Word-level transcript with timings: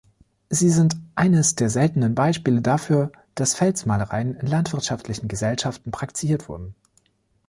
Sie 0.49 0.71
sind 0.71 0.97
eines 1.13 1.53
der 1.53 1.69
seltenen 1.69 2.15
Beispiele 2.15 2.63
dafür, 2.63 3.11
dass 3.35 3.53
Felsmalereien 3.53 4.33
in 4.35 4.47
landwirtschaftlichen 4.47 5.27
Gesellschaften 5.27 5.91
praktiziert 5.91 6.49
werden. 6.49 6.73